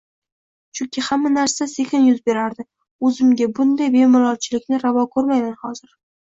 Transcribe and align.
chunki 0.77 1.03
hamma 1.07 1.31
narsa 1.33 1.67
sekin 1.73 2.07
yuz 2.07 2.23
berardi, 2.31 2.67
oʻzimga 3.11 3.51
bunday 3.61 3.95
«bemalolchilik»ni 3.99 4.85
ravo 4.89 5.09
koʻrmayman 5.17 5.57
hozir. 5.65 5.97